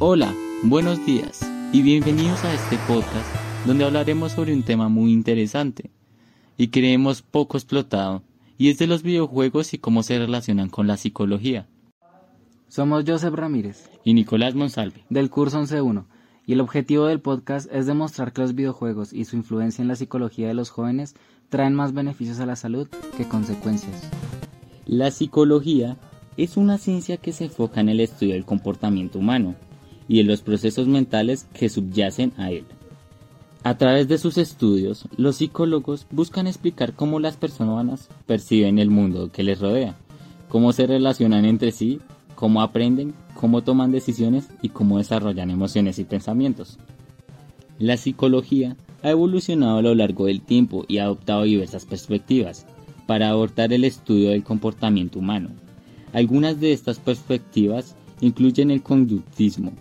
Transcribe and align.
Hola, 0.00 0.32
buenos 0.62 1.04
días 1.04 1.40
y 1.72 1.82
bienvenidos 1.82 2.44
a 2.44 2.54
este 2.54 2.78
podcast 2.86 3.26
donde 3.66 3.84
hablaremos 3.84 4.30
sobre 4.30 4.54
un 4.54 4.62
tema 4.62 4.88
muy 4.88 5.12
interesante 5.12 5.90
y 6.56 6.68
creemos 6.68 7.22
poco 7.22 7.56
explotado 7.56 8.22
y 8.56 8.70
es 8.70 8.78
de 8.78 8.86
los 8.86 9.02
videojuegos 9.02 9.74
y 9.74 9.78
cómo 9.78 10.04
se 10.04 10.16
relacionan 10.16 10.68
con 10.68 10.86
la 10.86 10.96
psicología. 10.96 11.66
Somos 12.68 13.02
Joseph 13.08 13.34
Ramírez 13.34 13.90
y 14.04 14.14
Nicolás 14.14 14.54
Monsalve 14.54 15.04
del 15.10 15.30
curso 15.30 15.60
11.1 15.60 16.04
y 16.46 16.52
el 16.52 16.60
objetivo 16.60 17.06
del 17.06 17.18
podcast 17.18 17.68
es 17.72 17.86
demostrar 17.86 18.32
que 18.32 18.42
los 18.42 18.54
videojuegos 18.54 19.12
y 19.12 19.24
su 19.24 19.34
influencia 19.34 19.82
en 19.82 19.88
la 19.88 19.96
psicología 19.96 20.46
de 20.46 20.54
los 20.54 20.70
jóvenes 20.70 21.16
traen 21.48 21.74
más 21.74 21.92
beneficios 21.92 22.38
a 22.38 22.46
la 22.46 22.54
salud 22.54 22.86
que 23.16 23.26
consecuencias. 23.26 24.08
La 24.86 25.10
psicología 25.10 25.96
es 26.36 26.56
una 26.56 26.78
ciencia 26.78 27.16
que 27.16 27.32
se 27.32 27.46
enfoca 27.46 27.80
en 27.80 27.88
el 27.88 27.98
estudio 27.98 28.34
del 28.34 28.44
comportamiento 28.44 29.18
humano 29.18 29.56
y 30.08 30.20
en 30.20 30.26
los 30.26 30.40
procesos 30.40 30.88
mentales 30.88 31.46
que 31.52 31.68
subyacen 31.68 32.32
a 32.36 32.50
él. 32.50 32.64
A 33.62 33.76
través 33.76 34.08
de 34.08 34.18
sus 34.18 34.38
estudios, 34.38 35.04
los 35.16 35.36
psicólogos 35.36 36.06
buscan 36.10 36.46
explicar 36.46 36.94
cómo 36.94 37.20
las 37.20 37.36
personas 37.36 38.08
perciben 38.26 38.78
el 38.78 38.88
mundo 38.88 39.30
que 39.30 39.42
les 39.42 39.60
rodea, 39.60 39.96
cómo 40.48 40.72
se 40.72 40.86
relacionan 40.86 41.44
entre 41.44 41.72
sí, 41.72 42.00
cómo 42.34 42.62
aprenden, 42.62 43.14
cómo 43.34 43.62
toman 43.62 43.90
decisiones 43.90 44.48
y 44.62 44.70
cómo 44.70 44.98
desarrollan 44.98 45.50
emociones 45.50 45.98
y 45.98 46.04
pensamientos. 46.04 46.78
La 47.78 47.96
psicología 47.96 48.76
ha 49.02 49.10
evolucionado 49.10 49.78
a 49.78 49.82
lo 49.82 49.94
largo 49.94 50.26
del 50.26 50.40
tiempo 50.40 50.84
y 50.88 50.98
ha 50.98 51.04
adoptado 51.04 51.42
diversas 51.42 51.84
perspectivas 51.84 52.64
para 53.06 53.30
abordar 53.30 53.72
el 53.72 53.84
estudio 53.84 54.30
del 54.30 54.44
comportamiento 54.44 55.18
humano. 55.18 55.50
Algunas 56.12 56.60
de 56.60 56.72
estas 56.72 56.98
perspectivas 56.98 57.96
incluyen 58.20 58.70
el 58.70 58.82
conductismo, 58.82 59.72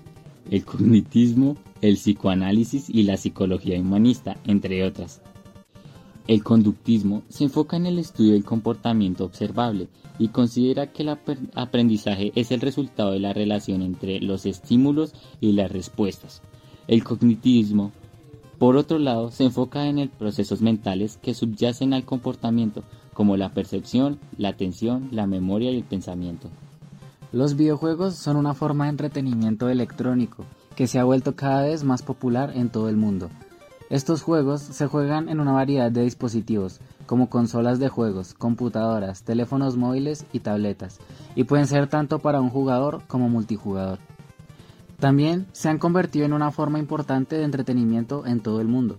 el 0.51 0.65
cognitismo, 0.65 1.57
el 1.81 1.95
psicoanálisis 1.95 2.89
y 2.89 3.03
la 3.03 3.17
psicología 3.17 3.79
humanista, 3.79 4.37
entre 4.45 4.83
otras. 4.83 5.21
El 6.27 6.43
conductismo 6.43 7.23
se 7.29 7.45
enfoca 7.45 7.77
en 7.77 7.85
el 7.85 7.99
estudio 7.99 8.33
del 8.33 8.43
comportamiento 8.43 9.23
observable 9.23 9.87
y 10.19 10.27
considera 10.27 10.91
que 10.91 11.03
el 11.03 11.17
aprendizaje 11.55 12.33
es 12.35 12.51
el 12.51 12.59
resultado 12.59 13.11
de 13.11 13.19
la 13.19 13.31
relación 13.31 13.81
entre 13.81 14.19
los 14.19 14.45
estímulos 14.45 15.13
y 15.39 15.53
las 15.53 15.71
respuestas. 15.71 16.41
El 16.87 17.03
cognitivismo, 17.03 17.93
por 18.57 18.75
otro 18.75 18.99
lado, 18.99 19.31
se 19.31 19.45
enfoca 19.45 19.87
en 19.87 19.97
los 19.97 20.09
procesos 20.09 20.61
mentales 20.61 21.17
que 21.17 21.33
subyacen 21.33 21.93
al 21.93 22.03
comportamiento, 22.03 22.83
como 23.13 23.37
la 23.37 23.53
percepción, 23.53 24.19
la 24.37 24.49
atención, 24.49 25.09
la 25.11 25.27
memoria 25.27 25.71
y 25.71 25.77
el 25.77 25.83
pensamiento. 25.83 26.49
Los 27.37 27.55
videojuegos 27.55 28.15
son 28.15 28.35
una 28.35 28.55
forma 28.55 28.85
de 28.85 28.89
entretenimiento 28.89 29.69
electrónico 29.69 30.43
que 30.75 30.87
se 30.87 30.97
ha 30.97 31.03
vuelto 31.03 31.35
cada 31.35 31.61
vez 31.61 31.83
más 31.83 32.01
popular 32.01 32.51
en 32.55 32.69
todo 32.69 32.89
el 32.89 32.97
mundo. 32.97 33.29
Estos 33.91 34.23
juegos 34.23 34.59
se 34.59 34.87
juegan 34.87 35.29
en 35.29 35.39
una 35.39 35.51
variedad 35.51 35.91
de 35.91 36.01
dispositivos, 36.01 36.81
como 37.05 37.29
consolas 37.29 37.77
de 37.77 37.89
juegos, 37.89 38.33
computadoras, 38.33 39.21
teléfonos 39.21 39.77
móviles 39.77 40.25
y 40.33 40.39
tabletas, 40.39 40.97
y 41.35 41.43
pueden 41.43 41.67
ser 41.67 41.85
tanto 41.85 42.17
para 42.17 42.41
un 42.41 42.49
jugador 42.49 43.03
como 43.05 43.29
multijugador. 43.29 43.99
También 44.99 45.45
se 45.51 45.69
han 45.69 45.77
convertido 45.77 46.25
en 46.25 46.33
una 46.33 46.49
forma 46.49 46.79
importante 46.79 47.35
de 47.35 47.43
entretenimiento 47.43 48.25
en 48.25 48.39
todo 48.39 48.61
el 48.61 48.67
mundo. 48.67 48.97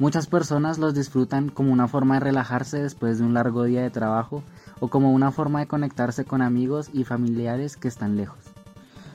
Muchas 0.00 0.26
personas 0.26 0.78
los 0.78 0.92
disfrutan 0.92 1.50
como 1.50 1.72
una 1.72 1.86
forma 1.86 2.14
de 2.14 2.20
relajarse 2.20 2.82
después 2.82 3.18
de 3.18 3.24
un 3.24 3.34
largo 3.34 3.62
día 3.62 3.82
de 3.82 3.90
trabajo 3.90 4.42
o 4.80 4.88
como 4.88 5.12
una 5.12 5.30
forma 5.30 5.60
de 5.60 5.66
conectarse 5.66 6.24
con 6.24 6.42
amigos 6.42 6.90
y 6.92 7.04
familiares 7.04 7.76
que 7.76 7.88
están 7.88 8.16
lejos. 8.16 8.38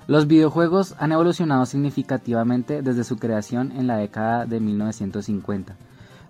Los 0.08 0.28
videojuegos 0.28 0.96
han 1.00 1.12
evolucionado 1.12 1.66
significativamente 1.66 2.82
desde 2.82 3.04
su 3.04 3.18
creación 3.18 3.72
en 3.72 3.88
la 3.88 3.98
década 3.98 4.46
de 4.46 4.60
1950. 4.60 5.76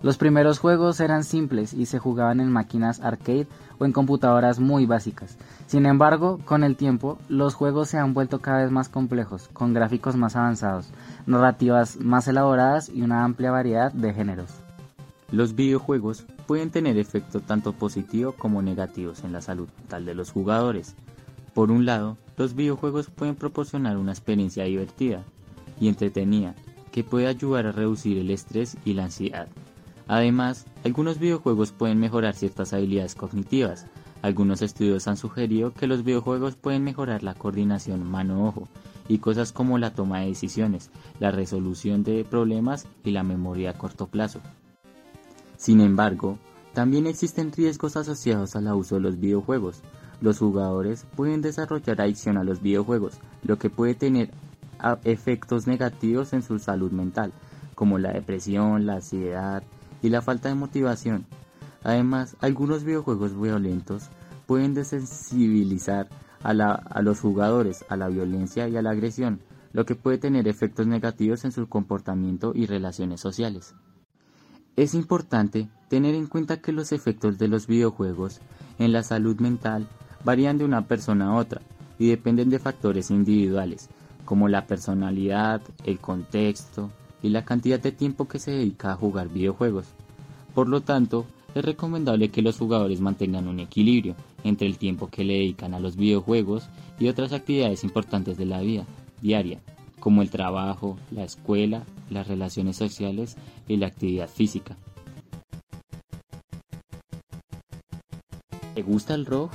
Los 0.02 0.18
primeros 0.18 0.58
juegos 0.58 0.98
eran 1.00 1.22
simples 1.22 1.72
y 1.72 1.86
se 1.86 2.00
jugaban 2.00 2.40
en 2.40 2.50
máquinas 2.50 3.00
arcade 3.00 3.46
o 3.78 3.84
en 3.84 3.92
computadoras 3.92 4.58
muy 4.58 4.84
básicas. 4.84 5.38
Sin 5.68 5.86
embargo, 5.86 6.40
con 6.44 6.64
el 6.64 6.76
tiempo, 6.76 7.18
los 7.28 7.54
juegos 7.54 7.88
se 7.88 7.98
han 7.98 8.12
vuelto 8.12 8.40
cada 8.40 8.62
vez 8.62 8.72
más 8.72 8.88
complejos, 8.88 9.48
con 9.52 9.72
gráficos 9.74 10.16
más 10.16 10.34
avanzados, 10.34 10.90
narrativas 11.26 11.98
más 11.98 12.26
elaboradas 12.26 12.88
y 12.88 13.02
una 13.02 13.24
amplia 13.24 13.52
variedad 13.52 13.92
de 13.92 14.12
géneros. 14.12 14.61
Los 15.32 15.54
videojuegos 15.54 16.26
pueden 16.46 16.70
tener 16.70 16.98
efectos 16.98 17.42
tanto 17.44 17.72
positivos 17.72 18.34
como 18.34 18.60
negativos 18.60 19.24
en 19.24 19.32
la 19.32 19.40
salud 19.40 19.66
mental 19.78 20.04
de 20.04 20.14
los 20.14 20.30
jugadores. 20.30 20.94
Por 21.54 21.70
un 21.70 21.86
lado, 21.86 22.18
los 22.36 22.54
videojuegos 22.54 23.06
pueden 23.08 23.34
proporcionar 23.34 23.96
una 23.96 24.12
experiencia 24.12 24.64
divertida 24.64 25.24
y 25.80 25.88
entretenida 25.88 26.54
que 26.90 27.02
puede 27.02 27.28
ayudar 27.28 27.64
a 27.64 27.72
reducir 27.72 28.18
el 28.18 28.30
estrés 28.30 28.76
y 28.84 28.92
la 28.92 29.04
ansiedad. 29.04 29.48
Además, 30.06 30.66
algunos 30.84 31.18
videojuegos 31.18 31.72
pueden 31.72 31.98
mejorar 31.98 32.34
ciertas 32.34 32.74
habilidades 32.74 33.14
cognitivas. 33.14 33.86
Algunos 34.20 34.60
estudios 34.60 35.08
han 35.08 35.16
sugerido 35.16 35.72
que 35.72 35.86
los 35.86 36.04
videojuegos 36.04 36.56
pueden 36.56 36.84
mejorar 36.84 37.22
la 37.22 37.32
coordinación 37.32 38.04
mano-ojo 38.04 38.68
y 39.08 39.16
cosas 39.16 39.52
como 39.52 39.78
la 39.78 39.94
toma 39.94 40.20
de 40.20 40.26
decisiones, 40.26 40.90
la 41.20 41.30
resolución 41.30 42.04
de 42.04 42.22
problemas 42.22 42.86
y 43.02 43.12
la 43.12 43.22
memoria 43.22 43.70
a 43.70 43.78
corto 43.78 44.08
plazo. 44.08 44.42
Sin 45.62 45.80
embargo, 45.80 46.40
también 46.74 47.06
existen 47.06 47.52
riesgos 47.52 47.96
asociados 47.96 48.56
al 48.56 48.66
uso 48.72 48.96
de 48.96 49.02
los 49.02 49.20
videojuegos. 49.20 49.80
Los 50.20 50.40
jugadores 50.40 51.06
pueden 51.14 51.40
desarrollar 51.40 52.00
adicción 52.00 52.36
a 52.36 52.42
los 52.42 52.60
videojuegos, 52.60 53.20
lo 53.44 53.60
que 53.60 53.70
puede 53.70 53.94
tener 53.94 54.32
efectos 55.04 55.68
negativos 55.68 56.32
en 56.32 56.42
su 56.42 56.58
salud 56.58 56.90
mental, 56.90 57.32
como 57.76 58.00
la 58.00 58.12
depresión, 58.12 58.86
la 58.86 58.94
ansiedad 58.94 59.62
y 60.02 60.08
la 60.08 60.20
falta 60.20 60.48
de 60.48 60.56
motivación. 60.56 61.26
Además, 61.84 62.36
algunos 62.40 62.82
videojuegos 62.82 63.40
violentos 63.40 64.08
pueden 64.48 64.74
desensibilizar 64.74 66.08
a, 66.42 67.02
los 67.02 67.20
jugadores 67.20 67.84
a 67.88 67.96
la 67.96 68.08
violencia 68.08 68.66
y 68.66 68.76
a 68.76 68.82
la 68.82 68.90
agresión, 68.90 69.38
lo 69.72 69.84
que 69.84 69.94
puede 69.94 70.18
tener 70.18 70.48
efectos 70.48 70.88
negativos 70.88 71.44
en 71.44 71.52
su 71.52 71.68
comportamiento 71.68 72.50
y 72.52 72.66
relaciones 72.66 73.20
sociales. 73.20 73.76
Es 74.74 74.94
importante 74.94 75.68
tener 75.88 76.14
en 76.14 76.26
cuenta 76.26 76.62
que 76.62 76.72
los 76.72 76.92
efectos 76.92 77.38
de 77.38 77.46
los 77.46 77.66
videojuegos 77.66 78.40
en 78.78 78.92
la 78.92 79.02
salud 79.02 79.38
mental 79.38 79.86
varían 80.24 80.56
de 80.56 80.64
una 80.64 80.86
persona 80.86 81.28
a 81.28 81.34
otra 81.34 81.60
y 81.98 82.08
dependen 82.08 82.48
de 82.48 82.58
factores 82.58 83.10
individuales, 83.10 83.90
como 84.24 84.48
la 84.48 84.66
personalidad, 84.66 85.60
el 85.84 85.98
contexto 85.98 86.90
y 87.22 87.28
la 87.28 87.44
cantidad 87.44 87.80
de 87.80 87.92
tiempo 87.92 88.28
que 88.28 88.38
se 88.38 88.52
dedica 88.52 88.92
a 88.92 88.96
jugar 88.96 89.28
videojuegos. 89.28 89.88
Por 90.54 90.68
lo 90.68 90.80
tanto, 90.80 91.26
es 91.54 91.62
recomendable 91.62 92.30
que 92.30 92.40
los 92.40 92.56
jugadores 92.56 93.02
mantengan 93.02 93.48
un 93.48 93.60
equilibrio 93.60 94.14
entre 94.42 94.66
el 94.66 94.78
tiempo 94.78 95.08
que 95.08 95.22
le 95.22 95.34
dedican 95.34 95.74
a 95.74 95.80
los 95.80 95.96
videojuegos 95.96 96.70
y 96.98 97.08
otras 97.08 97.34
actividades 97.34 97.84
importantes 97.84 98.38
de 98.38 98.46
la 98.46 98.62
vida 98.62 98.86
diaria, 99.20 99.60
como 100.00 100.22
el 100.22 100.30
trabajo, 100.30 100.96
la 101.10 101.24
escuela, 101.24 101.84
las 102.12 102.28
relaciones 102.28 102.76
sociales 102.76 103.36
y 103.68 103.76
la 103.76 103.88
actividad 103.88 104.28
física. 104.28 104.76
¿Te 108.74 108.82
gusta 108.82 109.14
el 109.14 109.26
rock? 109.26 109.52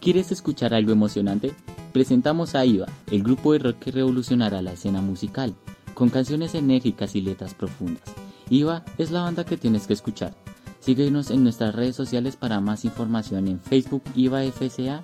¿Quieres 0.00 0.30
escuchar 0.30 0.74
algo 0.74 0.92
emocionante? 0.92 1.52
Presentamos 1.92 2.54
a 2.54 2.64
IVA, 2.64 2.86
el 3.10 3.22
grupo 3.22 3.52
de 3.52 3.60
rock 3.60 3.78
que 3.78 3.90
revolucionará 3.90 4.60
la 4.62 4.72
escena 4.72 5.00
musical, 5.00 5.54
con 5.94 6.10
canciones 6.10 6.54
enérgicas 6.54 7.16
y 7.16 7.22
letras 7.22 7.54
profundas. 7.54 8.04
IVA 8.50 8.84
es 8.98 9.10
la 9.10 9.22
banda 9.22 9.44
que 9.44 9.56
tienes 9.56 9.86
que 9.86 9.94
escuchar. 9.94 10.34
Síguenos 10.80 11.30
en 11.30 11.42
nuestras 11.42 11.74
redes 11.74 11.96
sociales 11.96 12.36
para 12.36 12.60
más 12.60 12.84
información 12.84 13.48
en 13.48 13.60
Facebook 13.60 14.02
IVA 14.14 14.42
FCA 14.52 15.02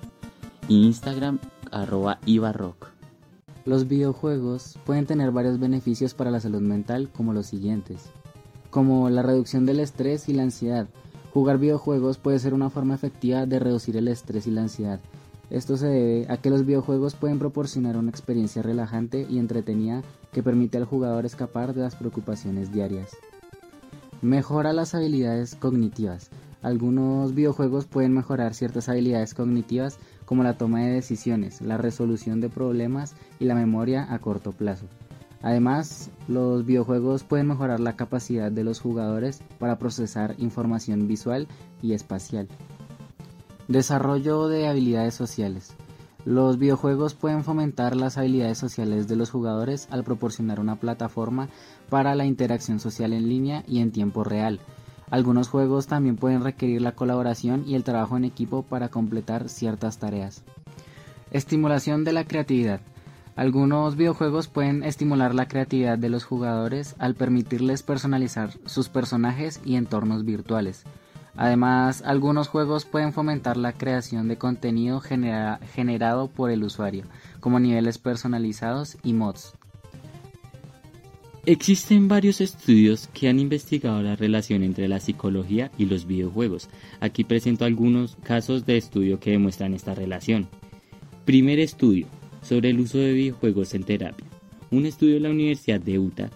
e 0.69 0.73
Instagram 0.73 1.39
arroba 1.71 2.19
IVA. 2.25 2.94
Los 3.65 3.87
videojuegos 3.87 4.77
pueden 4.85 5.07
tener 5.07 5.31
varios 5.31 5.59
beneficios 5.59 6.13
para 6.13 6.29
la 6.29 6.39
salud 6.39 6.61
mental 6.61 7.09
como 7.11 7.33
los 7.33 7.47
siguientes, 7.47 8.11
como 8.69 9.09
la 9.09 9.23
reducción 9.23 9.65
del 9.65 9.79
estrés 9.79 10.29
y 10.29 10.33
la 10.33 10.43
ansiedad. 10.43 10.87
Jugar 11.33 11.57
videojuegos 11.57 12.19
puede 12.19 12.37
ser 12.37 12.53
una 12.53 12.69
forma 12.69 12.93
efectiva 12.93 13.47
de 13.47 13.57
reducir 13.57 13.97
el 13.97 14.07
estrés 14.07 14.45
y 14.45 14.51
la 14.51 14.61
ansiedad. 14.61 14.99
Esto 15.49 15.77
se 15.77 15.87
debe 15.87 16.31
a 16.31 16.37
que 16.37 16.51
los 16.51 16.63
videojuegos 16.63 17.15
pueden 17.15 17.39
proporcionar 17.39 17.97
una 17.97 18.11
experiencia 18.11 18.61
relajante 18.61 19.25
y 19.27 19.39
entretenida 19.39 20.03
que 20.31 20.43
permite 20.43 20.77
al 20.77 20.85
jugador 20.85 21.25
escapar 21.25 21.73
de 21.73 21.81
las 21.81 21.95
preocupaciones 21.95 22.71
diarias. 22.71 23.17
Mejora 24.21 24.73
las 24.73 24.93
habilidades 24.93 25.55
cognitivas. 25.55 26.29
Algunos 26.61 27.33
videojuegos 27.33 27.85
pueden 27.85 28.13
mejorar 28.13 28.53
ciertas 28.53 28.89
habilidades 28.89 29.33
cognitivas 29.33 29.97
como 30.25 30.43
la 30.43 30.57
toma 30.57 30.81
de 30.81 30.91
decisiones, 30.91 31.61
la 31.61 31.77
resolución 31.77 32.41
de 32.41 32.49
problemas 32.49 33.15
y 33.39 33.45
la 33.45 33.55
memoria 33.55 34.11
a 34.13 34.19
corto 34.19 34.51
plazo. 34.51 34.87
Además, 35.41 36.09
los 36.27 36.65
videojuegos 36.65 37.23
pueden 37.23 37.47
mejorar 37.47 37.79
la 37.79 37.95
capacidad 37.95 38.51
de 38.51 38.63
los 38.63 38.79
jugadores 38.79 39.41
para 39.59 39.77
procesar 39.77 40.35
información 40.39 41.07
visual 41.07 41.47
y 41.81 41.93
espacial. 41.93 42.47
Desarrollo 43.67 44.47
de 44.47 44.67
habilidades 44.67 45.13
sociales. 45.13 45.75
Los 46.25 46.57
videojuegos 46.57 47.13
pueden 47.13 47.43
fomentar 47.43 47.95
las 47.95 48.17
habilidades 48.17 48.57
sociales 48.57 49.07
de 49.07 49.15
los 49.15 49.29
jugadores 49.29 49.87
al 49.91 50.03
proporcionar 50.03 50.59
una 50.59 50.77
plataforma 50.79 51.49
para 51.89 52.15
la 52.15 52.25
interacción 52.25 52.79
social 52.79 53.13
en 53.13 53.29
línea 53.29 53.63
y 53.67 53.79
en 53.79 53.91
tiempo 53.91 54.23
real. 54.23 54.59
Algunos 55.11 55.49
juegos 55.49 55.87
también 55.87 56.15
pueden 56.15 56.43
requerir 56.43 56.81
la 56.81 56.93
colaboración 56.93 57.63
y 57.67 57.75
el 57.75 57.83
trabajo 57.83 58.17
en 58.17 58.25
equipo 58.25 58.63
para 58.63 58.89
completar 58.89 59.49
ciertas 59.49 59.97
tareas. 59.97 60.43
Estimulación 61.31 62.03
de 62.03 62.13
la 62.13 62.23
creatividad. 62.23 62.79
Algunos 63.35 63.97
videojuegos 63.97 64.47
pueden 64.47 64.83
estimular 64.83 65.35
la 65.35 65.47
creatividad 65.47 65.97
de 65.97 66.09
los 66.09 66.23
jugadores 66.23 66.95
al 66.99 67.15
permitirles 67.15 67.83
personalizar 67.83 68.51
sus 68.65 68.87
personajes 68.87 69.59
y 69.65 69.75
entornos 69.75 70.23
virtuales. 70.23 70.83
Además, 71.35 72.01
algunos 72.05 72.47
juegos 72.47 72.85
pueden 72.85 73.11
fomentar 73.11 73.57
la 73.57 73.73
creación 73.73 74.29
de 74.29 74.37
contenido 74.37 75.01
generado 75.01 76.29
por 76.29 76.49
el 76.49 76.63
usuario, 76.63 77.03
como 77.41 77.59
niveles 77.59 77.97
personalizados 77.97 78.97
y 79.03 79.11
mods. 79.11 79.54
Existen 81.47 82.07
varios 82.07 82.41
estudios 82.41 83.07
que 83.13 83.29
han 83.29 83.39
investigado 83.39 84.01
la 84.01 84.15
relación 84.15 84.63
entre 84.63 84.87
la 84.87 84.99
psicología 84.99 85.71
y 85.77 85.85
los 85.85 86.07
videojuegos. 86.07 86.69
Aquí 86.99 87.23
presento 87.23 87.65
algunos 87.65 88.17
casos 88.23 88.65
de 88.65 88.77
estudio 88.77 89.19
que 89.19 89.31
demuestran 89.31 89.73
esta 89.73 89.93
relación. 89.93 90.47
Primer 91.23 91.59
estudio 91.59 92.07
sobre 92.41 92.71
el 92.71 92.79
uso 92.79 92.97
de 92.97 93.13
videojuegos 93.13 93.73
en 93.75 93.83
terapia. 93.83 94.25
Un 94.71 94.85
estudio 94.85 95.15
de 95.15 95.19
la 95.19 95.29
Universidad 95.29 95.79
de 95.79 95.99
Utah 95.99 96.31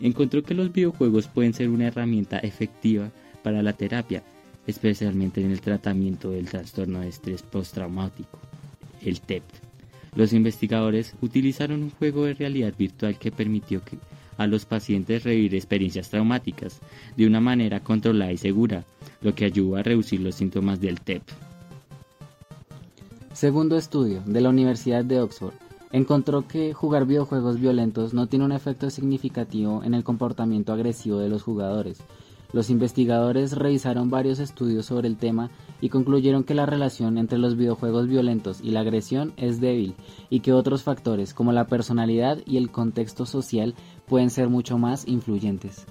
encontró 0.00 0.42
que 0.42 0.54
los 0.54 0.72
videojuegos 0.72 1.28
pueden 1.28 1.54
ser 1.54 1.68
una 1.68 1.86
herramienta 1.86 2.38
efectiva 2.38 3.12
para 3.42 3.62
la 3.62 3.74
terapia 3.74 4.24
especialmente 4.68 5.40
en 5.40 5.50
el 5.50 5.62
tratamiento 5.62 6.30
del 6.30 6.48
trastorno 6.48 7.00
de 7.00 7.08
estrés 7.08 7.42
postraumático, 7.42 8.38
el 9.00 9.20
TEP. 9.22 9.42
Los 10.14 10.34
investigadores 10.34 11.14
utilizaron 11.22 11.82
un 11.82 11.90
juego 11.90 12.26
de 12.26 12.34
realidad 12.34 12.74
virtual 12.78 13.18
que 13.18 13.32
permitió 13.32 13.82
a 14.38 14.46
los 14.46 14.64
pacientes 14.64 15.24
revivir 15.24 15.54
experiencias 15.54 16.08
traumáticas 16.08 16.80
de 17.16 17.26
una 17.26 17.40
manera 17.40 17.80
controlada 17.80 18.32
y 18.32 18.38
segura, 18.38 18.84
lo 19.20 19.34
que 19.34 19.44
ayudó 19.44 19.76
a 19.76 19.82
reducir 19.82 20.20
los 20.20 20.36
síntomas 20.36 20.80
del 20.80 21.00
TEP. 21.00 21.22
Segundo 23.34 23.76
estudio 23.76 24.22
de 24.24 24.40
la 24.40 24.48
Universidad 24.48 25.04
de 25.04 25.20
Oxford 25.20 25.54
encontró 25.92 26.48
que 26.48 26.72
jugar 26.72 27.06
videojuegos 27.06 27.60
violentos 27.60 28.14
no 28.14 28.26
tiene 28.26 28.44
un 28.44 28.52
efecto 28.52 28.88
significativo 28.90 29.82
en 29.84 29.94
el 29.94 30.04
comportamiento 30.04 30.72
agresivo 30.72 31.18
de 31.18 31.28
los 31.28 31.42
jugadores, 31.42 32.02
los 32.52 32.70
investigadores 32.70 33.52
revisaron 33.52 34.08
varios 34.08 34.38
estudios 34.38 34.86
sobre 34.86 35.06
el 35.06 35.18
tema 35.18 35.50
y 35.82 35.90
concluyeron 35.90 36.44
que 36.44 36.54
la 36.54 36.64
relación 36.64 37.18
entre 37.18 37.38
los 37.38 37.56
videojuegos 37.56 38.08
violentos 38.08 38.60
y 38.62 38.70
la 38.70 38.80
agresión 38.80 39.34
es 39.36 39.60
débil 39.60 39.94
y 40.30 40.40
que 40.40 40.54
otros 40.54 40.82
factores 40.82 41.34
como 41.34 41.52
la 41.52 41.66
personalidad 41.66 42.38
y 42.46 42.56
el 42.56 42.70
contexto 42.70 43.26
social 43.26 43.74
pueden 44.08 44.30
ser 44.30 44.48
mucho 44.48 44.78
más 44.78 45.06
influyentes. 45.06 45.86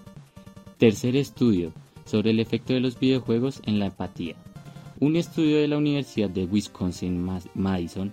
Tercer 0.77 1.15
estudio 1.15 1.71
sobre 2.05 2.31
el 2.31 2.39
efecto 2.39 2.73
de 2.73 2.79
los 2.79 2.99
videojuegos 2.99 3.61
en 3.65 3.79
la 3.79 3.87
empatía. 3.87 4.35
Un 4.99 5.15
estudio 5.15 5.57
de 5.57 5.67
la 5.67 5.77
Universidad 5.77 6.29
de 6.29 6.45
Wisconsin-Madison 6.45 8.11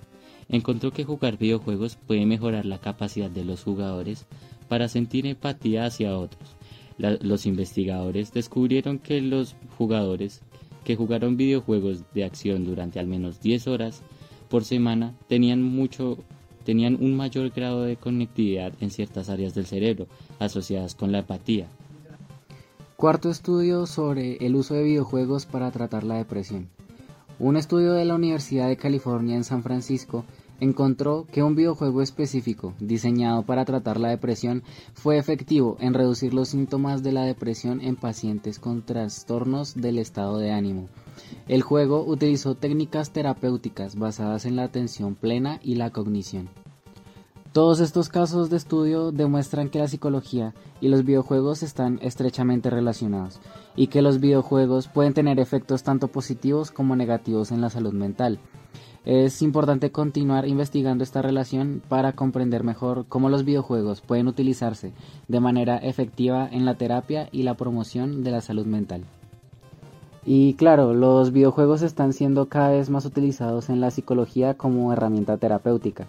encontró 0.49 0.93
que 0.93 1.05
jugar 1.05 1.39
videojuegos 1.39 1.97
puede 1.97 2.27
mejorar 2.27 2.67
la 2.67 2.79
capacidad 2.79 3.31
de 3.31 3.45
los 3.45 3.65
jugadores 3.65 4.27
para 4.69 4.89
sentir 4.89 5.27
empatía 5.27 5.87
hacia 5.87 6.19
otros 6.19 6.57
los 6.99 7.47
investigadores 7.47 8.33
descubrieron 8.33 8.99
que 8.99 9.21
los 9.21 9.57
jugadores 9.77 10.43
que 10.85 10.97
jugaron 10.97 11.37
videojuegos 11.37 12.05
de 12.15 12.25
acción 12.25 12.65
durante 12.65 13.01
al 13.01 13.07
menos 13.07 13.41
10 13.41 13.67
horas 13.69 14.03
por 14.49 14.65
semana 14.65 15.15
tenían 15.29 15.63
mucho 15.63 16.19
tenían 16.65 16.97
un 17.01 17.17
mayor 17.17 17.51
grado 17.51 17.83
de 17.83 17.97
conectividad 17.97 18.73
en 18.81 18.91
ciertas 18.91 19.29
áreas 19.29 19.55
del 19.55 19.67
cerebro 19.67 20.07
asociadas 20.39 20.95
con 20.95 21.13
la 21.13 21.19
empatía. 21.21 21.69
Cuarto 22.97 23.29
estudio 23.29 23.87
sobre 23.87 24.37
el 24.37 24.57
uso 24.57 24.75
de 24.75 24.85
videojuegos 24.85 25.47
para 25.47 25.71
tratar 25.71 26.05
la 26.05 26.17
depresión. 26.17 26.69
Un 27.39 27.57
estudio 27.57 27.93
de 27.93 28.05
la 28.05 28.15
Universidad 28.15 28.69
de 28.69 28.77
California 28.77 29.35
en 29.35 29.45
San 29.45 29.63
Francisco 29.63 30.25
encontró 30.61 31.27
que 31.33 31.43
un 31.43 31.57
videojuego 31.57 32.03
específico 32.03 32.75
diseñado 32.79 33.43
para 33.43 33.65
tratar 33.65 33.99
la 33.99 34.09
depresión 34.09 34.63
fue 34.95 35.19
efectivo 35.19 35.77
en 35.81 35.95
reducir 35.95 36.33
los 36.33 36.49
síntomas 36.49 37.03
de 37.03 37.13
la 37.13 37.25
depresión 37.25 37.81
en 37.81 37.97
pacientes 37.97 38.59
con 38.59 38.83
trastornos 38.83 39.75
del 39.75 39.99
estado 39.99 40.39
de 40.39 40.53
ánimo. 40.53 40.89
El 41.49 41.63
juego 41.63 42.05
utilizó 42.05 42.55
técnicas 42.55 43.11
terapéuticas 43.11 43.97
basadas 43.97 44.47
en 44.47 44.57
la 44.57 44.65
atención 44.65 45.15
plena 45.15 45.61
y 45.63 45.75
la 45.75 45.91
cognición. 45.91 46.49
Todos 47.55 47.79
estos 47.79 48.09
casos 48.09 48.51
de 48.51 48.57
estudio 48.57 49.13
demuestran 49.13 49.69
que 49.69 49.79
la 49.79 49.87
psicología 49.87 50.55
y 50.81 50.89
los 50.89 51.05
videojuegos 51.05 51.63
están 51.63 52.01
estrechamente 52.03 52.69
relacionados 52.69 53.39
y 53.77 53.87
que 53.87 54.03
los 54.03 54.19
videojuegos 54.19 54.89
pueden 54.89 55.15
tener 55.15 55.39
efectos 55.39 55.85
tanto 55.85 56.09
positivos 56.09 56.73
como 56.73 56.97
negativos 56.97 57.53
en 57.53 57.61
la 57.61 57.71
salud 57.71 57.93
mental. 57.93 58.41
Es 59.05 59.41
importante 59.43 59.93
continuar 59.93 60.49
investigando 60.49 61.05
esta 61.05 61.23
relación 61.23 61.81
para 61.89 62.15
comprender 62.15 62.65
mejor 62.65 63.05
cómo 63.07 63.29
los 63.29 63.45
videojuegos 63.45 64.01
pueden 64.01 64.27
utilizarse 64.27 64.93
de 65.29 65.41
manera 65.41 65.77
efectiva 65.77 66.49
en 66.51 66.65
la 66.65 66.75
terapia 66.75 67.29
y 67.31 67.45
la 67.45 67.55
promoción 67.55 68.25
de 68.25 68.31
la 68.33 68.41
salud 68.41 68.67
mental. 68.67 69.05
Y 70.27 70.55
claro, 70.55 70.95
los 70.95 71.33
videojuegos 71.33 71.83
están 71.83 72.13
siendo 72.13 72.47
cada 72.47 72.71
vez 72.71 72.91
más 72.91 73.05
utilizados 73.05 73.69
en 73.69 73.81
la 73.81 73.91
psicología 73.91 74.55
como 74.55 74.93
herramienta 74.93 75.37
terapéutica. 75.37 76.07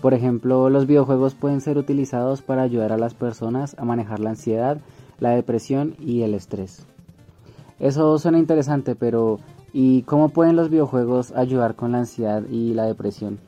Por 0.00 0.14
ejemplo, 0.14 0.68
los 0.68 0.86
videojuegos 0.86 1.34
pueden 1.34 1.60
ser 1.60 1.78
utilizados 1.78 2.42
para 2.42 2.62
ayudar 2.62 2.92
a 2.92 2.98
las 2.98 3.14
personas 3.14 3.76
a 3.78 3.84
manejar 3.84 4.18
la 4.20 4.30
ansiedad, 4.30 4.78
la 5.20 5.30
depresión 5.30 5.94
y 6.00 6.22
el 6.22 6.34
estrés. 6.34 6.86
Eso 7.78 8.18
suena 8.18 8.38
interesante, 8.38 8.96
pero 8.96 9.38
¿Y 9.72 10.02
cómo 10.02 10.28
pueden 10.28 10.56
los 10.56 10.68
videojuegos 10.68 11.32
ayudar 11.32 11.76
con 11.76 11.92
la 11.92 11.98
ansiedad 11.98 12.42
y 12.50 12.74
la 12.74 12.84
depresión? 12.84 13.38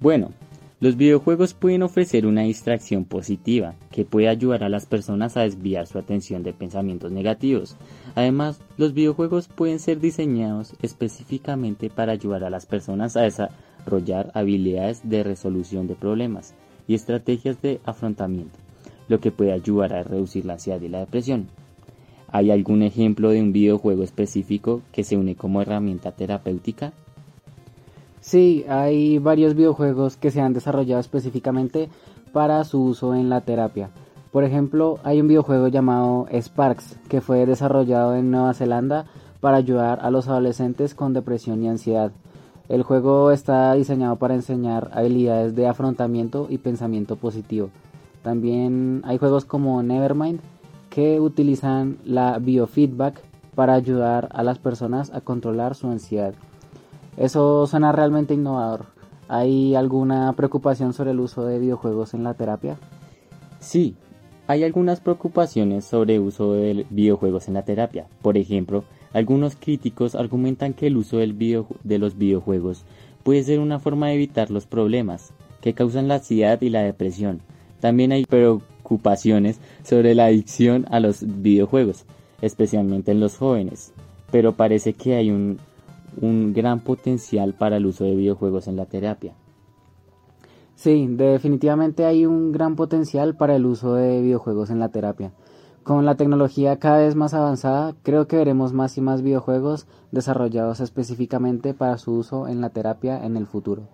Bueno, 0.00 0.30
los 0.78 0.96
videojuegos 0.96 1.54
pueden 1.54 1.82
ofrecer 1.82 2.26
una 2.26 2.42
distracción 2.42 3.06
positiva 3.06 3.74
que 3.90 4.04
puede 4.04 4.28
ayudar 4.28 4.62
a 4.62 4.68
las 4.68 4.84
personas 4.84 5.36
a 5.36 5.42
desviar 5.42 5.86
su 5.86 5.98
atención 5.98 6.42
de 6.42 6.52
pensamientos 6.52 7.10
negativos. 7.10 7.76
Además, 8.14 8.60
los 8.76 8.92
videojuegos 8.92 9.48
pueden 9.48 9.78
ser 9.78 10.00
diseñados 10.00 10.74
específicamente 10.82 11.88
para 11.88 12.12
ayudar 12.12 12.44
a 12.44 12.50
las 12.50 12.66
personas 12.66 13.16
a 13.16 13.22
desarrollar 13.22 14.30
habilidades 14.34 15.08
de 15.08 15.24
resolución 15.24 15.86
de 15.86 15.94
problemas 15.94 16.54
y 16.86 16.94
estrategias 16.94 17.62
de 17.62 17.80
afrontamiento, 17.86 18.58
lo 19.08 19.18
que 19.18 19.32
puede 19.32 19.52
ayudar 19.52 19.94
a 19.94 20.02
reducir 20.02 20.44
la 20.44 20.54
ansiedad 20.54 20.80
y 20.82 20.88
la 20.88 21.00
depresión. 21.00 21.48
¿Hay 22.28 22.50
algún 22.50 22.82
ejemplo 22.82 23.30
de 23.30 23.40
un 23.40 23.52
videojuego 23.52 24.02
específico 24.02 24.82
que 24.92 25.04
se 25.04 25.16
une 25.16 25.36
como 25.36 25.62
herramienta 25.62 26.12
terapéutica? 26.12 26.92
Sí, 28.26 28.64
hay 28.68 29.20
varios 29.20 29.54
videojuegos 29.54 30.16
que 30.16 30.32
se 30.32 30.40
han 30.40 30.52
desarrollado 30.52 31.00
específicamente 31.00 31.88
para 32.32 32.64
su 32.64 32.82
uso 32.82 33.14
en 33.14 33.28
la 33.28 33.42
terapia. 33.42 33.90
Por 34.32 34.42
ejemplo, 34.42 34.98
hay 35.04 35.20
un 35.20 35.28
videojuego 35.28 35.68
llamado 35.68 36.26
Sparks 36.32 36.98
que 37.08 37.20
fue 37.20 37.46
desarrollado 37.46 38.16
en 38.16 38.32
Nueva 38.32 38.52
Zelanda 38.52 39.06
para 39.38 39.58
ayudar 39.58 40.00
a 40.02 40.10
los 40.10 40.26
adolescentes 40.26 40.96
con 40.96 41.12
depresión 41.12 41.62
y 41.62 41.68
ansiedad. 41.68 42.10
El 42.68 42.82
juego 42.82 43.30
está 43.30 43.72
diseñado 43.74 44.16
para 44.16 44.34
enseñar 44.34 44.90
habilidades 44.92 45.54
de 45.54 45.68
afrontamiento 45.68 46.48
y 46.50 46.58
pensamiento 46.58 47.14
positivo. 47.14 47.70
También 48.24 49.02
hay 49.04 49.18
juegos 49.18 49.44
como 49.44 49.80
Nevermind 49.84 50.40
que 50.90 51.20
utilizan 51.20 51.98
la 52.04 52.40
biofeedback 52.40 53.22
para 53.54 53.74
ayudar 53.74 54.30
a 54.32 54.42
las 54.42 54.58
personas 54.58 55.14
a 55.14 55.20
controlar 55.20 55.76
su 55.76 55.86
ansiedad. 55.86 56.34
Eso 57.16 57.66
suena 57.66 57.92
realmente 57.92 58.34
innovador. 58.34 58.86
¿Hay 59.28 59.74
alguna 59.74 60.32
preocupación 60.34 60.92
sobre 60.92 61.10
el 61.12 61.20
uso 61.20 61.44
de 61.44 61.58
videojuegos 61.58 62.14
en 62.14 62.22
la 62.22 62.34
terapia? 62.34 62.78
Sí, 63.58 63.96
hay 64.46 64.62
algunas 64.62 65.00
preocupaciones 65.00 65.84
sobre 65.84 66.16
el 66.16 66.20
uso 66.20 66.52
de 66.52 66.86
videojuegos 66.90 67.48
en 67.48 67.54
la 67.54 67.64
terapia. 67.64 68.06
Por 68.22 68.36
ejemplo, 68.36 68.84
algunos 69.12 69.56
críticos 69.56 70.14
argumentan 70.14 70.74
que 70.74 70.86
el 70.86 70.96
uso 70.96 71.18
de 71.18 71.98
los 71.98 72.16
videojuegos 72.18 72.84
puede 73.24 73.42
ser 73.42 73.58
una 73.58 73.80
forma 73.80 74.08
de 74.08 74.14
evitar 74.14 74.50
los 74.50 74.66
problemas 74.66 75.32
que 75.60 75.74
causan 75.74 76.06
la 76.06 76.16
ansiedad 76.16 76.60
y 76.60 76.68
la 76.68 76.82
depresión. 76.82 77.40
También 77.80 78.12
hay 78.12 78.24
preocupaciones 78.24 79.58
sobre 79.82 80.14
la 80.14 80.26
adicción 80.26 80.86
a 80.90 81.00
los 81.00 81.24
videojuegos, 81.42 82.04
especialmente 82.40 83.10
en 83.10 83.20
los 83.20 83.36
jóvenes, 83.36 83.92
pero 84.30 84.52
parece 84.52 84.92
que 84.92 85.16
hay 85.16 85.30
un, 85.30 85.58
un 86.20 86.52
gran 86.52 86.80
potencial 86.80 87.54
para 87.54 87.76
el 87.76 87.86
uso 87.86 88.04
de 88.04 88.16
videojuegos 88.16 88.68
en 88.68 88.76
la 88.76 88.86
terapia. 88.86 89.34
Sí, 90.74 91.06
definitivamente 91.08 92.04
hay 92.04 92.26
un 92.26 92.52
gran 92.52 92.76
potencial 92.76 93.34
para 93.34 93.56
el 93.56 93.64
uso 93.64 93.94
de 93.94 94.20
videojuegos 94.20 94.70
en 94.70 94.78
la 94.78 94.90
terapia. 94.90 95.32
Con 95.82 96.04
la 96.04 96.16
tecnología 96.16 96.78
cada 96.78 96.98
vez 96.98 97.14
más 97.14 97.32
avanzada, 97.32 97.94
creo 98.02 98.26
que 98.26 98.36
veremos 98.36 98.72
más 98.72 98.98
y 98.98 99.00
más 99.00 99.22
videojuegos 99.22 99.86
desarrollados 100.10 100.80
específicamente 100.80 101.74
para 101.74 101.96
su 101.96 102.12
uso 102.12 102.48
en 102.48 102.60
la 102.60 102.70
terapia 102.70 103.24
en 103.24 103.36
el 103.36 103.46
futuro. 103.46 103.84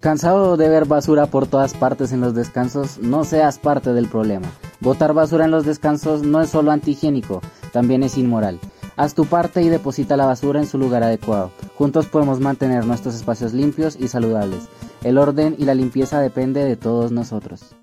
Cansado 0.00 0.56
de 0.56 0.68
ver 0.68 0.86
basura 0.86 1.26
por 1.26 1.46
todas 1.46 1.74
partes 1.74 2.10
en 2.10 2.20
los 2.20 2.34
descansos, 2.34 2.98
no 2.98 3.22
seas 3.22 3.60
parte 3.60 3.92
del 3.92 4.08
problema. 4.08 4.48
Botar 4.80 5.14
basura 5.14 5.44
en 5.44 5.52
los 5.52 5.64
descansos 5.64 6.24
no 6.24 6.40
es 6.40 6.50
solo 6.50 6.72
antihigiénico, 6.72 7.40
también 7.72 8.02
es 8.02 8.18
inmoral. 8.18 8.58
Haz 8.96 9.14
tu 9.14 9.24
parte 9.24 9.62
y 9.62 9.68
deposita 9.68 10.16
la 10.16 10.26
basura 10.26 10.60
en 10.60 10.66
su 10.66 10.78
lugar 10.78 11.02
adecuado. 11.02 11.50
Juntos 11.76 12.06
podemos 12.06 12.40
mantener 12.40 12.84
nuestros 12.84 13.14
espacios 13.14 13.54
limpios 13.54 13.96
y 13.98 14.08
saludables. 14.08 14.68
El 15.02 15.16
orden 15.16 15.56
y 15.58 15.64
la 15.64 15.74
limpieza 15.74 16.20
depende 16.20 16.62
de 16.64 16.76
todos 16.76 17.10
nosotros. 17.10 17.74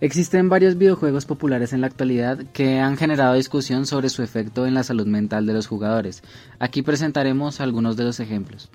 Existen 0.00 0.48
varios 0.48 0.78
videojuegos 0.78 1.24
populares 1.24 1.72
en 1.72 1.80
la 1.80 1.88
actualidad 1.88 2.38
que 2.52 2.78
han 2.78 2.96
generado 2.96 3.34
discusión 3.34 3.84
sobre 3.86 4.08
su 4.08 4.22
efecto 4.22 4.66
en 4.66 4.74
la 4.74 4.84
salud 4.84 5.06
mental 5.06 5.46
de 5.46 5.54
los 5.54 5.66
jugadores. 5.66 6.22
Aquí 6.60 6.82
presentaremos 6.82 7.60
algunos 7.60 7.96
de 7.96 8.04
los 8.04 8.20
ejemplos. 8.20 8.70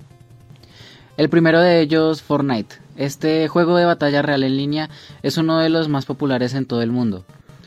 El 1.16 1.30
primero 1.30 1.60
de 1.60 1.80
ellos, 1.80 2.22
Fortnite. 2.22 2.76
Este 2.96 3.48
juego 3.48 3.76
de 3.76 3.84
batalla 3.84 4.20
real 4.20 4.42
en 4.42 4.56
línea 4.56 4.90
es 5.22 5.38
uno 5.38 5.58
de 5.58 5.68
los 5.68 5.88
más 5.88 6.06
populares 6.06 6.54
en 6.54 6.66
todo 6.66 6.82
el 6.82 6.90
mundo. 6.90 7.24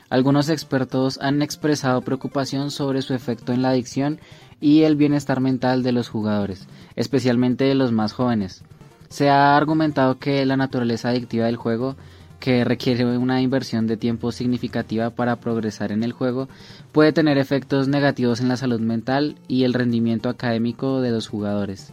Algunos 0.10 0.50
expertos 0.50 1.20
han 1.22 1.42
expresado 1.42 2.02
preocupación 2.02 2.72
sobre 2.72 3.02
su 3.02 3.14
efecto 3.14 3.52
en 3.52 3.62
la 3.62 3.70
adicción 3.70 4.20
y 4.62 4.84
el 4.84 4.96
bienestar 4.96 5.42
mental 5.42 5.84
de 5.84 5.92
los 5.92 6.08
jugadores, 6.08 6.68
especialmente 6.96 7.66
de 7.66 7.76
los 7.76 7.92
más 7.92 8.14
jóvenes. 8.14 8.64
Se 9.10 9.30
ha 9.30 9.56
argumentado 9.56 10.18
que 10.18 10.46
la 10.46 10.58
naturaleza 10.58 11.10
adictiva 11.10 11.46
del 11.46 11.58
juego, 11.58 11.96
que 12.40 12.64
requiere 12.64 13.06
una 13.18 13.42
inversión 13.42 13.88
de 13.88 13.98
tiempo 13.98 14.32
significativa 14.32 15.10
para 15.10 15.38
progresar 15.38 15.92
en 15.92 16.04
el 16.04 16.14
juego, 16.14 16.48
puede 16.92 17.14
tener 17.14 17.38
efectos 17.38 17.88
negativos 17.88 18.40
en 18.40 18.48
la 18.48 18.58
salud 18.58 18.80
mental 18.80 19.36
y 19.48 19.64
el 19.64 19.74
rendimiento 19.74 20.30
académico 20.30 21.02
de 21.02 21.12
los 21.12 21.28
jugadores. 21.28 21.92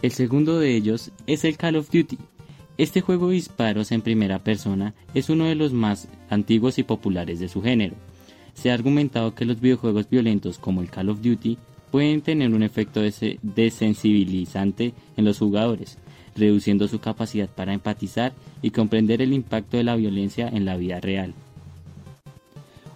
El 0.00 0.12
segundo 0.12 0.58
de 0.58 0.76
ellos 0.76 1.10
es 1.26 1.44
el 1.44 1.56
Call 1.56 1.76
of 1.76 1.90
Duty. 1.90 2.18
Este 2.78 3.00
juego 3.00 3.26
de 3.28 3.34
disparos 3.34 3.90
en 3.90 4.02
primera 4.02 4.38
persona 4.38 4.94
es 5.12 5.28
uno 5.30 5.46
de 5.46 5.56
los 5.56 5.72
más 5.72 6.06
antiguos 6.30 6.78
y 6.78 6.84
populares 6.84 7.40
de 7.40 7.48
su 7.48 7.60
género. 7.60 7.96
Se 8.54 8.70
ha 8.70 8.74
argumentado 8.74 9.34
que 9.34 9.44
los 9.44 9.60
videojuegos 9.60 10.08
violentos 10.08 10.58
como 10.58 10.80
el 10.80 10.88
Call 10.88 11.08
of 11.08 11.20
Duty 11.20 11.58
pueden 11.90 12.20
tener 12.20 12.54
un 12.54 12.62
efecto 12.62 13.00
desensibilizante 13.42 14.94
en 15.16 15.24
los 15.24 15.40
jugadores, 15.40 15.98
reduciendo 16.36 16.86
su 16.86 17.00
capacidad 17.00 17.48
para 17.48 17.72
empatizar 17.72 18.32
y 18.62 18.70
comprender 18.70 19.22
el 19.22 19.32
impacto 19.32 19.76
de 19.76 19.82
la 19.82 19.96
violencia 19.96 20.48
en 20.48 20.64
la 20.64 20.76
vida 20.76 21.00
real. 21.00 21.34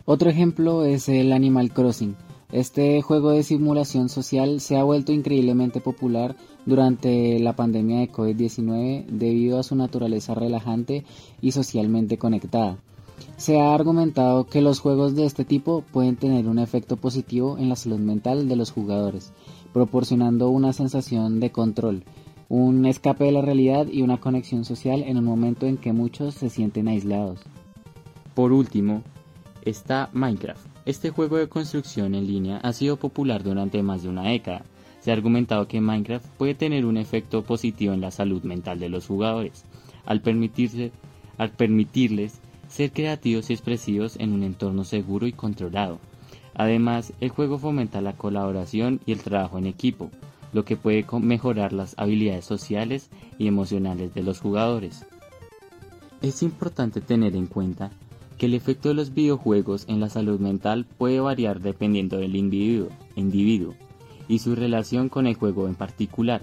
Otro 0.04 0.30
ejemplo 0.30 0.84
es 0.84 1.08
el 1.08 1.32
Animal 1.32 1.72
Crossing. 1.72 2.14
Este 2.52 3.02
juego 3.02 3.30
de 3.30 3.42
simulación 3.42 4.08
social 4.08 4.60
se 4.60 4.76
ha 4.76 4.84
vuelto 4.84 5.10
increíblemente 5.10 5.80
popular 5.80 6.36
durante 6.66 7.38
la 7.38 7.54
pandemia 7.54 8.00
de 8.00 8.10
COVID-19 8.10 9.06
debido 9.06 9.58
a 9.58 9.62
su 9.62 9.74
naturaleza 9.74 10.34
relajante 10.34 11.04
y 11.40 11.52
socialmente 11.52 12.18
conectada. 12.18 12.78
Se 13.36 13.60
ha 13.60 13.74
argumentado 13.74 14.46
que 14.46 14.60
los 14.60 14.80
juegos 14.80 15.14
de 15.14 15.24
este 15.24 15.44
tipo 15.44 15.82
pueden 15.92 16.16
tener 16.16 16.48
un 16.48 16.58
efecto 16.58 16.96
positivo 16.96 17.58
en 17.58 17.68
la 17.68 17.76
salud 17.76 17.98
mental 17.98 18.48
de 18.48 18.56
los 18.56 18.70
jugadores, 18.70 19.32
proporcionando 19.72 20.50
una 20.50 20.72
sensación 20.72 21.40
de 21.40 21.50
control, 21.50 22.04
un 22.48 22.84
escape 22.86 23.24
de 23.24 23.32
la 23.32 23.42
realidad 23.42 23.86
y 23.90 24.02
una 24.02 24.20
conexión 24.20 24.64
social 24.64 25.02
en 25.02 25.16
un 25.16 25.24
momento 25.24 25.66
en 25.66 25.76
que 25.76 25.92
muchos 25.92 26.34
se 26.34 26.50
sienten 26.50 26.88
aislados. 26.88 27.40
Por 28.34 28.52
último, 28.52 29.02
está 29.64 30.10
Minecraft. 30.12 30.66
Este 30.84 31.10
juego 31.10 31.36
de 31.36 31.48
construcción 31.48 32.14
en 32.14 32.26
línea 32.26 32.58
ha 32.58 32.72
sido 32.72 32.96
popular 32.96 33.42
durante 33.42 33.82
más 33.82 34.02
de 34.02 34.08
una 34.08 34.22
década 34.22 34.64
se 35.02 35.10
ha 35.10 35.14
argumentado 35.14 35.66
que 35.66 35.80
Minecraft 35.80 36.24
puede 36.38 36.54
tener 36.54 36.86
un 36.86 36.96
efecto 36.96 37.42
positivo 37.42 37.92
en 37.92 38.00
la 38.00 38.12
salud 38.12 38.44
mental 38.44 38.78
de 38.78 38.88
los 38.88 39.08
jugadores, 39.08 39.64
al, 40.06 40.20
permitirles 40.20 40.92
ser 42.68 42.92
creativos 42.92 43.50
y 43.50 43.52
expresivos 43.52 44.16
en 44.20 44.32
un 44.32 44.44
entorno 44.44 44.84
seguro 44.84 45.26
y 45.26 45.32
controlado. 45.32 45.98
Además, 46.54 47.12
el 47.20 47.30
juego 47.30 47.58
fomenta 47.58 48.00
la 48.00 48.12
colaboración 48.12 49.00
y 49.04 49.10
el 49.10 49.20
trabajo 49.20 49.58
en 49.58 49.66
equipo, 49.66 50.08
lo 50.52 50.64
que 50.64 50.76
puede 50.76 51.04
mejorar 51.20 51.72
las 51.72 51.94
habilidades 51.98 52.44
sociales 52.44 53.10
y 53.38 53.48
emocionales 53.48 54.14
de 54.14 54.22
los 54.22 54.38
jugadores. 54.38 55.04
Es 56.20 56.44
importante 56.44 57.00
tener 57.00 57.34
en 57.34 57.46
cuenta 57.46 57.90
que 58.38 58.46
el 58.46 58.54
efecto 58.54 58.90
de 58.90 58.94
los 58.94 59.12
videojuegos 59.12 59.84
en 59.88 59.98
la 59.98 60.08
salud 60.08 60.38
mental 60.38 60.86
puede 60.96 61.18
variar 61.18 61.60
dependiendo 61.60 62.18
del 62.18 62.36
individuo 62.36 63.74
y 64.32 64.38
su 64.38 64.54
relación 64.54 65.10
con 65.10 65.26
el 65.26 65.34
juego 65.34 65.68
en 65.68 65.74
particular. 65.74 66.40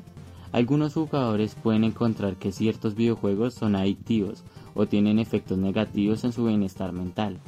Algunos 0.51 0.93
jugadores 0.93 1.55
pueden 1.55 1.83
encontrar 1.83 2.35
que 2.35 2.51
ciertos 2.51 2.93
videojuegos 2.93 3.55
son 3.55 3.75
adictivos 3.75 4.43
o 4.75 4.85
tienen 4.85 5.17
efectos 5.17 5.57
negativos 5.57 6.23
en 6.23 6.31
su 6.31 6.45
bienestar 6.45 6.91
mental, 6.91 7.39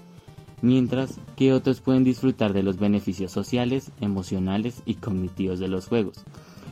mientras 0.64 1.20
que 1.36 1.54
otros 1.54 1.80
pueden 1.80 2.04
disfrutar 2.04 2.54
de 2.54 2.64
los 2.64 2.80
beneficios 2.80 3.32
sociales, 3.32 3.92
emocionales 4.02 4.82
y 4.88 4.96
cognitivos 4.96 5.60
de 5.60 5.68
los 5.68 5.88
juegos. 5.88 6.24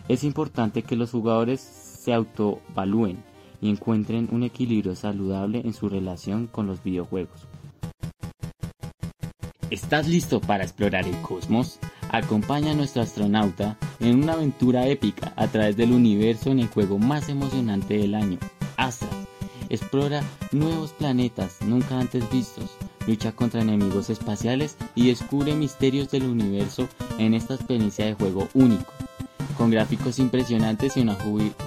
Es 0.08 0.24
importante 0.24 0.82
que 0.82 0.96
los 0.96 1.12
jugadores 1.12 1.62
se 1.62 2.12
autovalúen 2.12 3.18
y 3.62 3.70
encuentren 3.70 4.30
un 4.32 4.42
equilibrio 4.42 4.96
saludable 4.96 5.62
en 5.64 5.74
su 5.74 5.90
relación 5.90 6.48
con 6.48 6.66
los 6.66 6.82
videojuegos. 6.84 7.46
¿Estás 9.70 10.08
listo 10.08 10.42
para 10.42 10.64
explorar 10.64 11.08
el 11.08 11.22
cosmos? 11.22 11.80
Acompaña 12.12 12.72
a 12.72 12.76
nuestro 12.76 13.04
astronauta 13.04 13.78
en 14.00 14.24
una 14.24 14.34
aventura 14.34 14.88
épica 14.88 15.32
a 15.36 15.48
través 15.48 15.78
del 15.78 15.92
universo 15.92 16.50
en 16.50 16.60
el 16.60 16.68
juego 16.68 16.98
más 16.98 17.30
emocionante 17.30 18.00
del 18.00 18.16
año, 18.16 18.40
Astra. 18.78 19.10
Explora 19.70 20.24
nuevos 20.52 20.92
planetas 20.92 21.62
nunca 21.62 22.00
antes 22.00 22.28
vistos, 22.32 22.72
lucha 23.06 23.32
contra 23.34 23.62
enemigos 23.62 24.10
espaciales 24.10 24.76
y 24.96 25.10
descubre 25.10 25.54
misterios 25.54 26.10
del 26.10 26.24
universo 26.24 26.90
en 27.20 27.36
esta 27.36 27.54
experiencia 27.54 28.06
de 28.06 28.16
juego 28.16 28.50
único. 28.56 28.92
Con 29.56 29.70
gráficos 29.70 30.18
impresionantes 30.18 30.98
y 30.98 31.02
una 31.02 31.16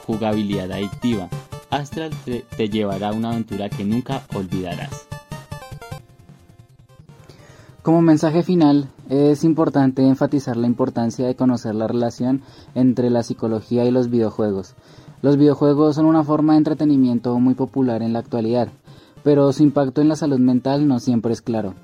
jugabilidad 0.06 0.72
adictiva, 0.72 1.28
Astral 1.70 2.10
te 2.24 2.68
llevará 2.68 3.10
a 3.10 3.12
una 3.12 3.30
aventura 3.30 3.70
que 3.70 3.84
nunca 3.84 4.26
olvidarás. 4.34 5.06
Como 7.82 8.00
mensaje 8.00 8.44
final, 8.44 8.88
es 9.12 9.44
importante 9.44 10.02
enfatizar 10.06 10.56
la 10.56 10.66
importancia 10.66 11.26
de 11.26 11.36
conocer 11.36 11.74
la 11.74 11.86
relación 11.86 12.40
entre 12.74 13.10
la 13.10 13.22
psicología 13.22 13.84
y 13.84 13.90
los 13.90 14.08
videojuegos. 14.08 14.74
Los 15.20 15.36
videojuegos 15.36 15.96
son 15.96 16.06
una 16.06 16.24
forma 16.24 16.54
de 16.54 16.60
entretenimiento 16.60 17.38
muy 17.38 17.52
popular 17.52 18.00
en 18.00 18.14
la 18.14 18.20
actualidad, 18.20 18.68
pero 19.22 19.52
su 19.52 19.64
impacto 19.64 20.00
en 20.00 20.08
la 20.08 20.16
salud 20.16 20.38
mental 20.38 20.88
no 20.88 20.98
siempre 20.98 21.34
es 21.34 21.42
claro. 21.42 21.74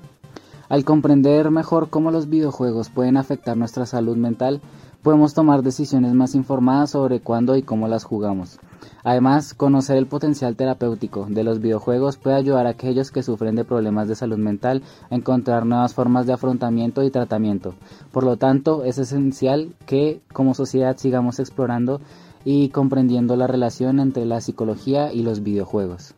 Al 0.69 0.83
comprender 0.85 1.51
mejor 1.51 1.89
cómo 1.91 2.09
los 2.09 2.29
videojuegos 2.29 2.89
pueden 2.89 3.15
afectar 3.15 3.55
nuestra 3.55 3.85
salud 3.85 4.17
mental, 4.17 4.59
podemos 5.03 5.33
tomar 5.33 5.63
decisiones 5.63 6.13
más 6.13 6.35
informadas 6.35 6.91
sobre 6.91 7.21
cuándo 7.21 7.55
y 7.55 7.61
cómo 7.61 7.87
las 7.87 8.03
jugamos. 8.03 8.59
Además, 9.03 9.53
conocer 9.53 9.97
el 9.97 10.07
potencial 10.07 10.55
terapéutico 10.55 11.25
de 11.29 11.43
los 11.43 11.61
videojuegos 11.61 12.17
puede 12.17 12.35
ayudar 12.35 12.67
a 12.67 12.71
aquellos 12.71 13.11
que 13.11 13.23
sufren 13.23 13.55
de 13.55 13.63
problemas 13.63 14.07
de 14.07 14.15
salud 14.15 14.37
mental 14.37 14.83
a 15.09 15.15
encontrar 15.15 15.65
nuevas 15.65 15.93
formas 15.93 16.27
de 16.27 16.33
afrontamiento 16.33 17.03
y 17.03 17.11
tratamiento. 17.11 17.75
Por 18.11 18.23
lo 18.23 18.37
tanto, 18.37 18.83
es 18.83 18.97
esencial 18.97 19.73
que 19.85 20.21
como 20.33 20.53
sociedad 20.53 20.97
sigamos 20.97 21.39
explorando 21.39 22.01
y 22.43 22.69
comprendiendo 22.69 23.35
la 23.35 23.47
relación 23.47 23.99
entre 23.99 24.25
la 24.25 24.41
psicología 24.41 25.13
y 25.13 25.23
los 25.23 25.43
videojuegos. 25.43 26.13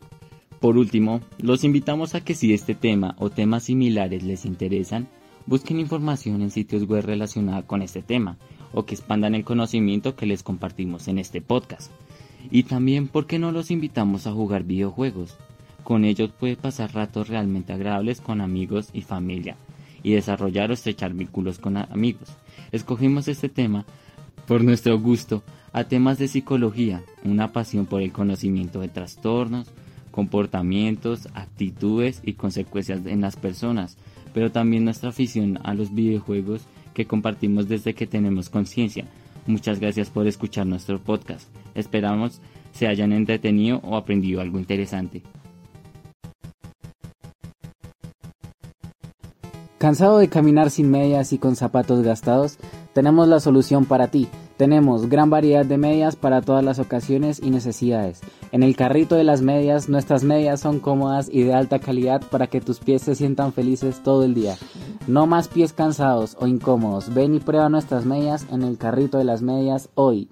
Por 0.60 0.78
último, 0.78 1.22
los 1.40 1.64
invitamos 1.64 2.14
a 2.14 2.22
que 2.22 2.36
si 2.36 2.54
este 2.54 2.76
tema 2.76 3.16
o 3.18 3.32
temas 3.32 3.64
similares 3.64 4.24
les 4.24 4.46
interesan, 4.46 5.08
busquen 5.48 5.80
información 5.80 6.42
en 6.42 6.52
sitios 6.52 6.88
web 6.88 7.04
relacionados 7.04 7.66
con 7.66 7.82
este 7.82 8.04
tema 8.04 8.38
o 8.74 8.86
que 8.86 8.96
expandan 8.96 9.36
el 9.36 9.44
conocimiento 9.44 10.16
que 10.16 10.26
les 10.26 10.44
compartimos 10.44 11.08
en 11.08 11.18
este 11.18 11.42
podcast. 11.42 11.92
Y 12.50 12.64
también, 12.64 13.08
¿por 13.08 13.28
qué 13.28 13.40
no 13.40 13.52
los 13.52 13.72
invitamos 13.72 14.28
a 14.28 14.32
jugar 14.32 14.64
videojuegos? 14.64 15.38
Con 15.84 16.06
ellos 16.06 16.32
puede 16.32 16.56
pasar 16.56 16.94
ratos 16.94 17.28
realmente 17.28 17.74
agradables 17.74 18.22
con 18.22 18.42
amigos 18.42 18.90
y 18.94 19.02
familia 19.02 19.58
y 20.04 20.14
desarrollar 20.14 20.72
o 20.72 20.74
estrechar 20.74 21.14
vínculos 21.14 21.60
con 21.60 21.78
amigos. 21.78 22.30
Escogimos 22.72 23.28
este 23.28 23.50
tema 23.50 23.86
por 24.48 24.64
nuestro 24.64 25.00
gusto 25.00 25.44
a 25.74 25.84
temas 25.86 26.18
de 26.18 26.28
psicología, 26.28 27.04
una 27.24 27.52
pasión 27.54 27.86
por 27.86 28.02
el 28.02 28.12
conocimiento 28.12 28.82
de 28.82 28.90
trastornos, 28.90 29.68
comportamientos, 30.12 31.30
actitudes 31.34 32.22
y 32.24 32.34
consecuencias 32.34 33.06
en 33.06 33.22
las 33.22 33.36
personas, 33.36 33.98
pero 34.34 34.52
también 34.52 34.84
nuestra 34.84 35.10
afición 35.10 35.60
a 35.64 35.74
los 35.74 35.94
videojuegos 35.94 36.64
que 36.94 37.06
compartimos 37.06 37.68
desde 37.68 37.94
que 37.94 38.08
tenemos 38.08 38.50
conciencia. 38.50 39.06
Muchas 39.48 39.80
gracias 39.80 40.10
por 40.10 40.28
escuchar 40.28 40.68
nuestro 40.68 41.00
podcast. 41.00 41.48
Esperamos 41.76 42.42
se 42.74 42.88
hayan 42.88 43.12
entretenido 43.12 43.80
o 43.84 43.96
aprendido 43.96 44.42
algo 44.42 44.60
interesante. 44.60 45.22
¿Cansado 49.78 50.20
de 50.20 50.30
caminar 50.30 50.70
sin 50.70 50.92
medias 50.92 51.34
y 51.34 51.40
con 51.40 51.56
zapatos 51.56 52.04
gastados? 52.04 52.58
Tenemos 52.94 53.28
la 53.28 53.40
solución 53.40 53.86
para 53.86 54.10
ti 54.10 54.28
Tenemos 54.62 55.10
gran 55.10 55.32
variedad 55.32 55.66
de 55.66 55.80
medias 55.80 56.16
para 56.16 56.44
todas 56.44 56.64
las 56.64 56.78
ocasiones 56.78 57.42
y 57.42 57.50
necesidades. 57.50 58.22
En 58.52 58.62
el 58.62 58.76
carrito 58.76 59.16
de 59.16 59.24
las 59.24 59.42
medias, 59.42 59.90
nuestras 59.90 60.24
medias 60.24 60.60
son 60.60 60.80
cómodas 60.80 61.30
y 61.32 61.42
de 61.42 61.56
alta 61.56 61.80
calidad 61.80 62.22
para 62.30 62.46
que 62.46 62.62
tus 62.62 62.78
pies 62.78 63.02
se 63.02 63.16
sientan 63.16 63.54
felices 63.54 64.04
todo 64.04 64.24
el 64.24 64.36
día. 64.36 64.58
No 65.08 65.26
más 65.26 65.48
pies 65.48 65.74
cansados 65.74 66.38
o 66.40 66.46
incómodos. 66.46 67.12
Ven 67.12 67.34
y 67.34 67.40
prueba 67.40 67.70
nuestras 67.70 68.06
medias 68.06 68.46
en 68.52 68.62
el 68.62 68.78
carrito 68.78 69.18
de 69.18 69.24
las 69.24 69.42
medias 69.42 69.90
hoy. 69.96 70.30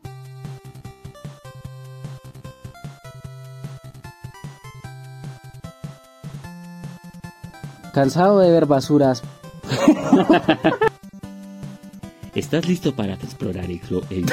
Cansado 7.95 8.37
de 8.37 8.51
ver 8.51 8.67
basuras. 8.67 9.23
¿Estás 12.39 12.65
listo 12.69 12.95
para 12.95 13.15
explorar 13.15 13.65
el, 13.65 13.81
el... 14.09 14.25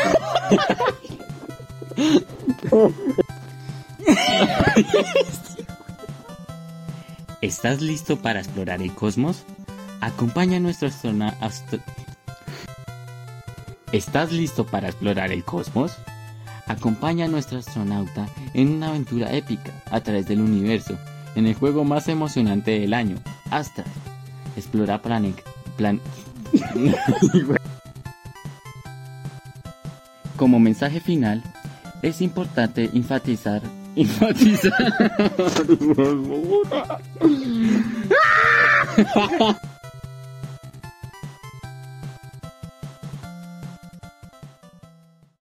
¿Estás 7.41 7.83
listo 7.83 8.17
para 8.17 8.39
explorar 8.39 8.81
el 8.81 8.95
cosmos? 8.95 9.43
Acompaña 10.01 10.59
a 10.59 10.61
nuestro 10.61 10.87
astronauta. 10.87 11.51
¿Estás 13.91 14.31
listo 14.31 14.65
para 14.65 14.87
explorar 14.87 15.33
el 15.33 15.43
cosmos? 15.43 15.97
Acompaña 16.69 17.25
a 17.25 17.29
nuestro 17.29 17.59
astronauta 17.59 18.29
en 18.55 18.71
una 18.71 18.91
aventura 18.91 19.33
épica 19.33 19.73
a 19.91 20.01
través 20.01 20.29
del 20.29 20.43
universo, 20.43 20.97
en 21.35 21.49
el 21.49 21.55
juego 21.55 21.83
más 21.83 22.07
emocionante 22.07 22.79
del 22.79 22.95
año, 22.95 23.17
Astra. 23.51 23.85
Explora 24.57 25.03
Planet. 25.03 25.43
Plan... 25.77 26.01
Como 30.47 30.61
mensaje 30.61 31.01
final, 31.01 31.43
es 32.03 32.21
importante 32.21 32.89
enfatizar. 32.95 33.63
Enfatizar. 33.97 34.73